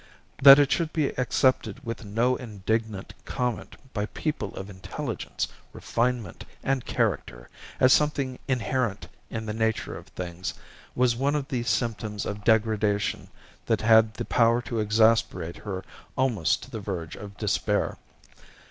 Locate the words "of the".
11.35-11.61